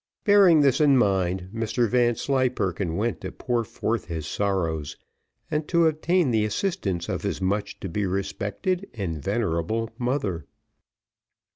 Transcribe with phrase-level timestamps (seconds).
[0.23, 4.97] Bearing this in mind, Mr Vanslyperken went to pour forth his sorrows,
[5.51, 10.47] and to obtain the assistance of his much to be respected and venerable mother.